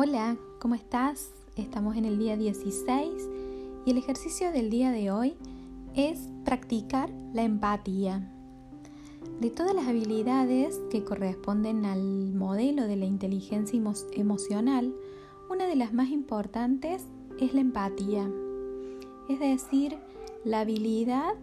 Hola, 0.00 0.36
¿cómo 0.60 0.76
estás? 0.76 1.32
Estamos 1.56 1.96
en 1.96 2.04
el 2.04 2.20
día 2.20 2.36
16 2.36 3.28
y 3.84 3.90
el 3.90 3.98
ejercicio 3.98 4.52
del 4.52 4.70
día 4.70 4.92
de 4.92 5.10
hoy 5.10 5.34
es 5.96 6.28
practicar 6.44 7.10
la 7.32 7.42
empatía. 7.42 8.32
De 9.40 9.50
todas 9.50 9.74
las 9.74 9.88
habilidades 9.88 10.78
que 10.88 11.02
corresponden 11.02 11.84
al 11.84 12.32
modelo 12.32 12.84
de 12.84 12.94
la 12.94 13.06
inteligencia 13.06 13.82
emocional, 14.12 14.94
una 15.50 15.66
de 15.66 15.74
las 15.74 15.92
más 15.92 16.10
importantes 16.10 17.04
es 17.40 17.52
la 17.52 17.60
empatía, 17.60 18.30
es 19.28 19.40
decir, 19.40 19.98
la 20.44 20.60
habilidad 20.60 21.34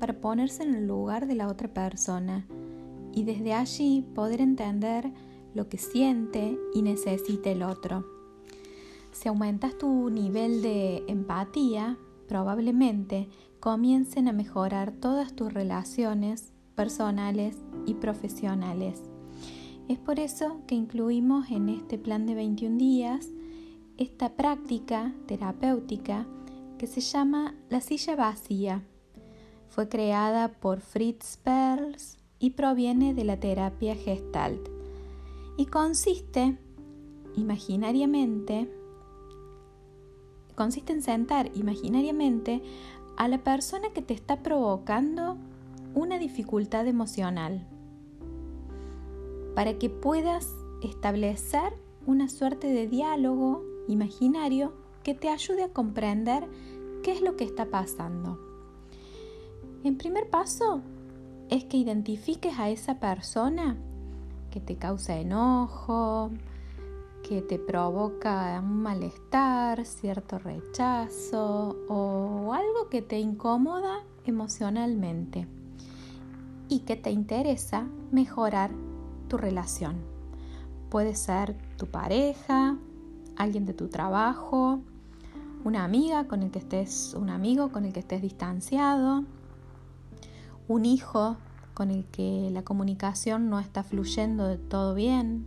para 0.00 0.20
ponerse 0.20 0.64
en 0.64 0.74
el 0.74 0.88
lugar 0.88 1.28
de 1.28 1.36
la 1.36 1.46
otra 1.46 1.72
persona 1.72 2.48
y 3.14 3.22
desde 3.22 3.52
allí 3.52 4.04
poder 4.12 4.40
entender 4.40 5.12
lo 5.54 5.68
que 5.68 5.78
siente 5.78 6.58
y 6.74 6.82
necesita 6.82 7.50
el 7.50 7.62
otro. 7.62 8.04
Si 9.12 9.28
aumentas 9.28 9.76
tu 9.76 10.10
nivel 10.10 10.62
de 10.62 11.04
empatía, 11.06 11.98
probablemente 12.28 13.28
comiencen 13.60 14.28
a 14.28 14.32
mejorar 14.32 14.92
todas 14.92 15.34
tus 15.34 15.52
relaciones 15.52 16.52
personales 16.74 17.56
y 17.86 17.94
profesionales. 17.94 19.02
Es 19.88 19.98
por 19.98 20.18
eso 20.18 20.62
que 20.66 20.74
incluimos 20.74 21.50
en 21.50 21.68
este 21.68 21.98
plan 21.98 22.26
de 22.26 22.34
21 22.34 22.78
días 22.78 23.28
esta 23.98 24.34
práctica 24.34 25.14
terapéutica 25.26 26.26
que 26.78 26.86
se 26.86 27.00
llama 27.00 27.54
la 27.68 27.80
silla 27.80 28.16
vacía. 28.16 28.82
Fue 29.68 29.88
creada 29.88 30.48
por 30.48 30.80
Fritz 30.80 31.36
Perls 31.36 32.18
y 32.38 32.50
proviene 32.50 33.14
de 33.14 33.24
la 33.24 33.38
terapia 33.38 33.94
Gestalt 33.94 34.71
y 35.56 35.66
consiste 35.66 36.58
imaginariamente 37.36 38.70
consiste 40.54 40.92
en 40.92 41.02
sentar 41.02 41.50
imaginariamente 41.54 42.62
a 43.16 43.28
la 43.28 43.42
persona 43.42 43.90
que 43.90 44.02
te 44.02 44.14
está 44.14 44.42
provocando 44.42 45.36
una 45.94 46.18
dificultad 46.18 46.86
emocional 46.86 47.66
para 49.54 49.78
que 49.78 49.90
puedas 49.90 50.54
establecer 50.82 51.74
una 52.06 52.28
suerte 52.28 52.68
de 52.68 52.86
diálogo 52.86 53.62
imaginario 53.88 54.72
que 55.02 55.14
te 55.14 55.28
ayude 55.28 55.64
a 55.64 55.72
comprender 55.72 56.48
qué 57.02 57.12
es 57.12 57.20
lo 57.20 57.36
que 57.36 57.44
está 57.44 57.66
pasando. 57.66 58.38
En 59.84 59.98
primer 59.98 60.30
paso 60.30 60.80
es 61.50 61.64
que 61.64 61.76
identifiques 61.76 62.58
a 62.58 62.70
esa 62.70 63.00
persona 63.00 63.76
que 64.52 64.60
te 64.60 64.76
causa 64.76 65.16
enojo, 65.16 66.30
que 67.26 67.40
te 67.40 67.58
provoca 67.58 68.60
un 68.62 68.82
malestar, 68.82 69.84
cierto 69.86 70.38
rechazo 70.38 71.76
o 71.88 72.52
algo 72.52 72.90
que 72.90 73.00
te 73.00 73.18
incomoda 73.18 74.00
emocionalmente 74.26 75.48
y 76.68 76.80
que 76.80 76.96
te 76.96 77.10
interesa 77.10 77.86
mejorar 78.12 78.70
tu 79.28 79.38
relación. 79.38 79.96
Puede 80.90 81.14
ser 81.14 81.56
tu 81.78 81.86
pareja, 81.86 82.76
alguien 83.36 83.64
de 83.64 83.72
tu 83.72 83.88
trabajo, 83.88 84.80
una 85.64 85.84
amiga 85.84 86.28
con 86.28 86.42
el 86.42 86.50
que 86.50 86.58
estés, 86.58 87.14
un 87.14 87.30
amigo 87.30 87.72
con 87.72 87.86
el 87.86 87.94
que 87.94 88.00
estés 88.00 88.20
distanciado, 88.20 89.24
un 90.68 90.84
hijo 90.84 91.38
con 91.74 91.90
el 91.90 92.04
que 92.06 92.50
la 92.52 92.62
comunicación 92.62 93.50
no 93.50 93.58
está 93.58 93.82
fluyendo 93.82 94.46
de 94.46 94.58
todo 94.58 94.94
bien. 94.94 95.46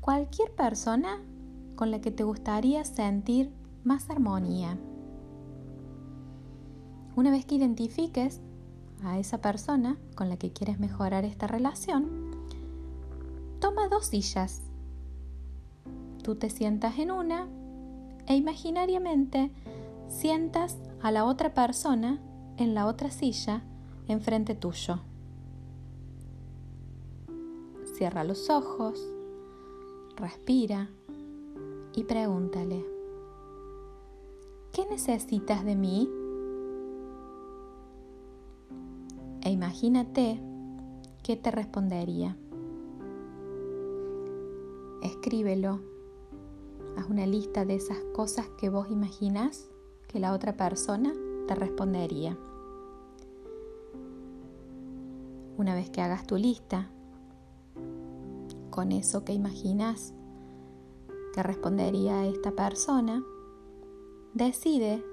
Cualquier 0.00 0.50
persona 0.52 1.20
con 1.76 1.90
la 1.90 2.00
que 2.00 2.10
te 2.10 2.24
gustaría 2.24 2.84
sentir 2.84 3.50
más 3.84 4.10
armonía. 4.10 4.78
Una 7.16 7.30
vez 7.30 7.44
que 7.44 7.56
identifiques 7.56 8.40
a 9.02 9.18
esa 9.18 9.40
persona 9.40 9.96
con 10.14 10.28
la 10.28 10.36
que 10.36 10.52
quieres 10.52 10.78
mejorar 10.78 11.24
esta 11.24 11.46
relación, 11.46 12.30
toma 13.60 13.88
dos 13.88 14.06
sillas. 14.06 14.62
Tú 16.22 16.34
te 16.36 16.50
sientas 16.50 16.98
en 16.98 17.10
una 17.10 17.48
e 18.26 18.36
imaginariamente 18.36 19.50
sientas 20.08 20.76
a 21.02 21.10
la 21.10 21.24
otra 21.24 21.54
persona 21.54 22.20
en 22.58 22.74
la 22.74 22.86
otra 22.86 23.10
silla 23.10 23.62
enfrente 24.12 24.54
tuyo. 24.54 25.00
Cierra 27.94 28.24
los 28.24 28.50
ojos, 28.50 29.00
respira 30.16 30.90
y 31.94 32.04
pregúntale, 32.04 32.84
¿qué 34.72 34.86
necesitas 34.86 35.64
de 35.64 35.76
mí? 35.76 36.10
E 39.42 39.50
imagínate 39.50 40.40
qué 41.22 41.36
te 41.36 41.50
respondería. 41.50 42.36
Escríbelo. 45.02 45.80
Haz 46.96 47.08
una 47.08 47.26
lista 47.26 47.64
de 47.64 47.76
esas 47.76 47.98
cosas 48.14 48.48
que 48.58 48.68
vos 48.68 48.90
imaginas 48.90 49.70
que 50.08 50.18
la 50.18 50.32
otra 50.34 50.56
persona 50.56 51.12
te 51.46 51.54
respondería. 51.54 52.36
Una 55.60 55.74
vez 55.74 55.90
que 55.90 56.00
hagas 56.00 56.26
tu 56.26 56.38
lista 56.38 56.88
con 58.70 58.92
eso 58.92 59.26
que 59.26 59.34
imaginas 59.34 60.14
que 61.34 61.42
respondería 61.42 62.24
esta 62.24 62.52
persona, 62.52 63.22
decide 64.32 65.04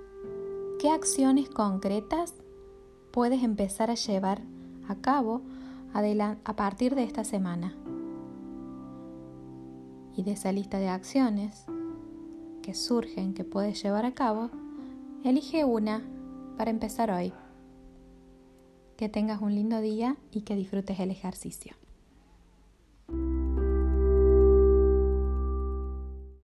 qué 0.79 0.89
acciones 0.89 1.49
concretas 1.49 2.33
puedes 3.11 3.43
empezar 3.43 3.91
a 3.91 3.95
llevar 3.95 4.41
a 4.87 4.95
cabo 4.95 5.41
a 5.93 6.55
partir 6.55 6.95
de 6.95 7.03
esta 7.03 7.25
semana. 7.25 7.75
Y 10.15 10.23
de 10.23 10.31
esa 10.31 10.53
lista 10.53 10.79
de 10.79 10.87
acciones 10.87 11.65
que 12.61 12.73
surgen 12.73 13.33
que 13.33 13.43
puedes 13.43 13.83
llevar 13.83 14.05
a 14.05 14.13
cabo, 14.13 14.49
elige 15.25 15.65
una 15.65 16.03
para 16.57 16.71
empezar 16.71 17.11
hoy. 17.11 17.33
Que 18.97 19.09
tengas 19.09 19.41
un 19.41 19.53
lindo 19.53 19.79
día 19.79 20.17
y 20.31 20.41
que 20.41 20.55
disfrutes 20.55 20.99
el 20.99 21.11
ejercicio. 21.11 21.75